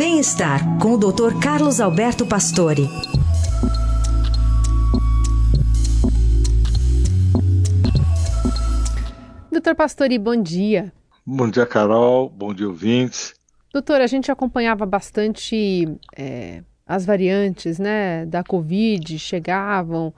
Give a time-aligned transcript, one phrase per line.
[0.00, 1.38] Bem-estar com o Dr.
[1.42, 2.88] Carlos Alberto Pastore.
[9.52, 10.90] Doutor Pastore, bom dia.
[11.26, 12.30] Bom dia, Carol.
[12.30, 13.34] Bom dia, ouvintes.
[13.74, 15.86] Doutor, a gente acompanhava bastante
[16.16, 20.14] é, as variantes né, da Covid, chegavam,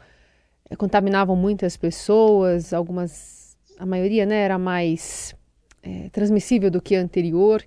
[0.71, 5.35] é, contaminavam muitas pessoas, algumas, a maioria né, era mais
[5.83, 7.65] é, transmissível do que a anterior.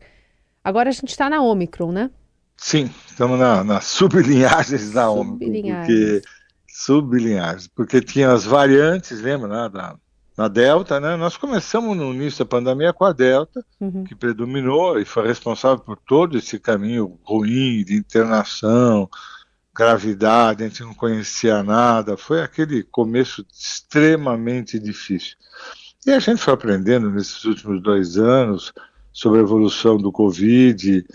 [0.65, 2.09] Agora a gente está na Omicron, né?
[2.57, 5.61] Sim, estamos na, nas sublinhagens da Omicron.
[5.61, 6.21] Porque,
[6.67, 9.95] sublinhagens, porque tinha as variantes, lembra, né, da,
[10.35, 11.15] na Delta, né?
[11.17, 14.05] Nós começamos no início da pandemia com a Delta, uhum.
[14.05, 19.07] que predominou e foi responsável por todo esse caminho ruim de internação,
[19.71, 25.37] gravidade, a gente não conhecia nada, foi aquele começo extremamente difícil.
[26.07, 28.73] E a gente foi aprendendo nesses últimos dois anos
[29.15, 31.05] sobre a evolução do Covid,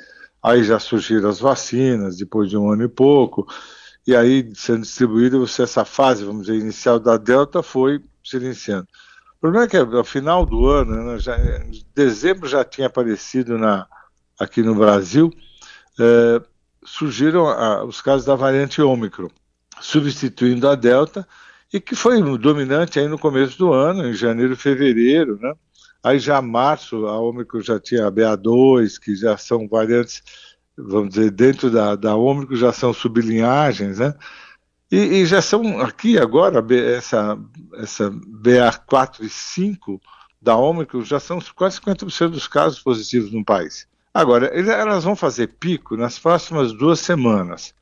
[0.42, 3.46] aí já surgiram as vacinas, depois de um ano e pouco,
[4.06, 8.88] e aí sendo distribuído, você, essa fase, vamos dizer, inicial da Delta foi se iniciando.
[9.36, 13.58] O problema é que ao final do ano, né, já, em dezembro já tinha aparecido
[13.58, 13.86] na,
[14.38, 15.30] aqui no Brasil,
[15.98, 16.40] é,
[16.82, 19.28] surgiram a, os casos da variante Ômicron,
[19.78, 21.28] substituindo a Delta,
[21.70, 25.52] e que foi dominante aí no começo do ano, em janeiro fevereiro, né?
[26.02, 30.22] Aí já março, a Ômicron já tinha a BA2, que já são variantes,
[30.76, 34.14] vamos dizer, dentro da, da Ômicron já são sublinhagens, né?
[34.90, 37.38] E, e, já são aqui agora, essa,
[37.74, 40.00] essa BA4 e 5
[40.42, 43.86] da Ômicron já são quase 50% dos casos positivos no país.
[44.12, 47.72] Agora, elas vão fazer pico nas próximas duas semanas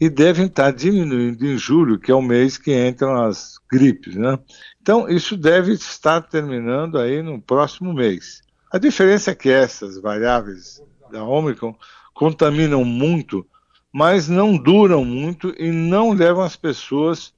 [0.00, 4.38] e devem estar diminuindo em julho, que é o mês que entram as gripes, né?
[4.84, 8.42] Então, isso deve estar terminando aí no próximo mês.
[8.70, 11.74] A diferença é que essas variáveis da Omicron
[12.12, 13.46] contaminam muito
[13.94, 17.32] mas não duram muito e não levam as pessoas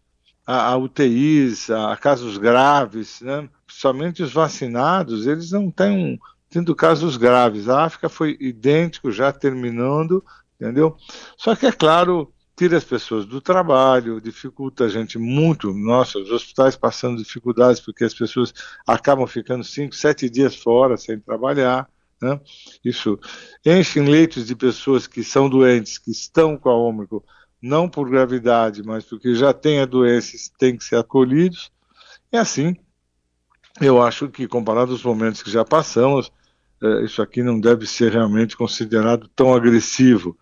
[0.46, 3.46] a, a UTIs, a, a, casos graves, né?
[3.68, 6.18] Somente os vacinados, eles não têm
[6.48, 7.68] tendo casos graves.
[7.68, 10.24] A África foi idêntico, já terminando,
[10.58, 10.96] entendeu?
[11.36, 15.72] Só que, é claro, tira as pessoas do trabalho, dificulta a gente muito.
[15.74, 18.54] Nossa, os hospitais passando dificuldades porque as pessoas
[18.86, 21.88] acabam ficando cinco, sete dias fora sem trabalhar.
[22.20, 22.40] Né?
[22.82, 23.20] Isso
[23.64, 27.22] enche leitos de pessoas que são doentes, que estão com a Ômicron,
[27.60, 31.70] não por gravidade, mas porque já têm a doença e têm que ser acolhidos.
[32.32, 32.74] E assim,
[33.80, 36.32] eu acho que, comparado aos momentos que já passamos,
[36.82, 40.36] é, isso aqui não deve ser realmente considerado tão agressivo.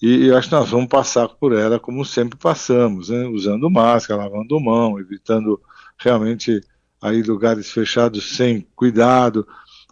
[0.00, 3.26] E eu acho que nós vamos passar por ela como sempre passamos, né?
[3.26, 5.60] usando máscara, lavando mão, evitando
[5.98, 6.60] realmente
[7.00, 9.46] aí lugares fechados sem cuidado,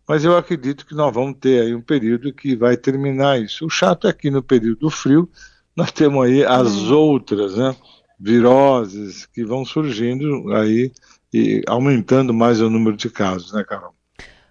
[0.07, 3.67] mas eu acredito que nós vamos ter aí um período que vai terminar isso.
[3.67, 5.29] O chato é que no período frio
[5.77, 6.93] nós temos aí as é.
[6.93, 7.77] outras, né,
[8.19, 10.91] viroses que vão surgindo aí
[11.33, 13.95] e aumentando mais o número de casos, né, Carol?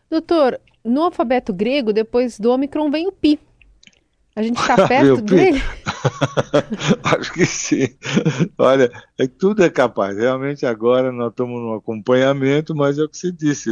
[0.10, 3.40] Doutor, no alfabeto grego, depois do Ômicron vem o Pi.
[4.38, 5.60] A gente está perto dele?
[7.04, 7.88] Acho que sim.
[8.56, 10.16] Olha, é, tudo é capaz.
[10.16, 13.72] Realmente agora nós estamos no acompanhamento, mas é o que se disse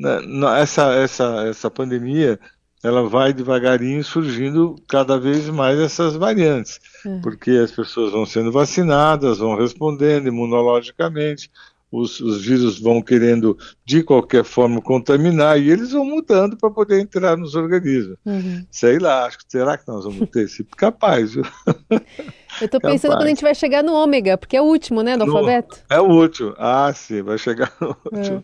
[0.00, 0.20] né,
[0.58, 2.40] essa, essa, essa pandemia
[2.82, 7.18] ela vai devagarinho surgindo cada vez mais essas variantes, é.
[7.20, 11.50] porque as pessoas vão sendo vacinadas, vão respondendo imunologicamente,
[11.94, 17.00] os, os, vírus vão querendo de qualquer forma contaminar e eles vão mudando para poder
[17.00, 18.16] entrar nos organismos.
[18.26, 18.66] Uhum.
[18.70, 21.34] Sei lá, acho que será que nós vamos ter esse capaz?
[21.34, 21.44] Viu?
[22.60, 25.16] Eu estou pensando quando a gente vai chegar no ômega, porque é o último, né,
[25.16, 25.78] do no, alfabeto?
[25.88, 26.54] É o último.
[26.58, 28.16] Ah, sim, vai chegar no é.
[28.16, 28.42] último.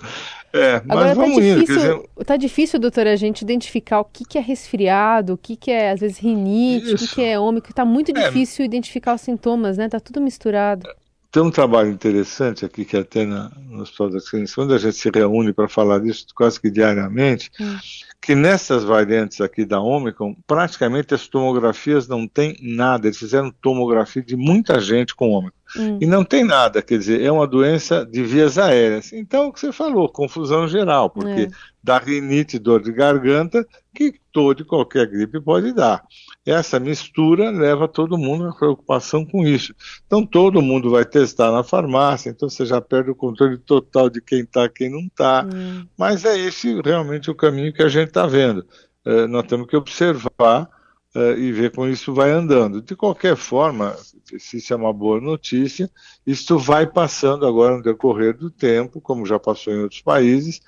[0.52, 1.60] É, é mas Agora, vamos tá indo.
[1.60, 2.24] Difícil, dizer...
[2.24, 5.90] Tá difícil, doutora, a gente identificar o que, que é resfriado, o que, que é,
[5.90, 6.94] às vezes, rinite, Isso.
[6.94, 7.68] o que, que é ômega.
[7.68, 8.26] Está muito é.
[8.26, 9.88] difícil identificar os sintomas, né?
[9.88, 10.88] Tá tudo misturado.
[11.30, 14.96] Tem um trabalho interessante aqui que até na, no Hospital das Clínicas, quando a gente
[14.96, 17.78] se reúne para falar disso quase que diariamente, hum.
[18.20, 23.06] que nessas variantes aqui da Omicron, praticamente as tomografias não tem nada.
[23.06, 25.59] Eles fizeram tomografia de muita gente com Omicron.
[25.76, 25.98] Hum.
[26.00, 29.12] E não tem nada, quer dizer, é uma doença de vias aéreas.
[29.12, 31.48] Então, o que você falou, confusão geral, porque é.
[31.82, 36.02] dá rinite, dor de garganta, que todo e qualquer gripe pode dar.
[36.44, 39.74] Essa mistura leva todo mundo à preocupação com isso.
[40.06, 44.20] Então, todo mundo vai testar na farmácia, então você já perde o controle total de
[44.20, 45.44] quem está e quem não está.
[45.44, 45.86] Hum.
[45.96, 48.66] Mas é esse realmente o caminho que a gente está vendo.
[49.04, 50.68] É, nós temos que observar
[51.14, 52.80] uh, e ver como isso vai andando.
[52.80, 53.96] De qualquer forma,
[54.38, 55.90] se isso é uma boa notícia,
[56.26, 60.60] isso vai passando agora no decorrer do tempo, como já passou em outros países,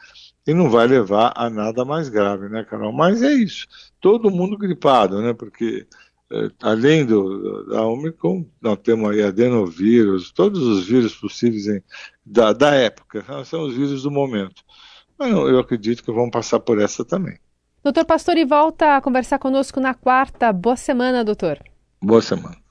[0.46, 2.92] e não vai levar a nada mais grave, né, Carol?
[2.92, 3.66] Mas é isso.
[4.00, 5.32] Todo mundo gripado, né?
[5.32, 5.86] Porque
[6.32, 11.82] uh, além do, da Omicron, nós temos aí adenovírus, todos os vírus possíveis em,
[12.26, 13.44] da, da época, né?
[13.44, 14.62] são os vírus do momento.
[15.16, 17.38] Mas eu acredito que vão passar por essa também.
[17.84, 20.52] Doutor Pastore, volta a conversar conosco na quarta.
[20.52, 21.58] Boa semana, doutor.
[22.00, 22.61] Boa semana.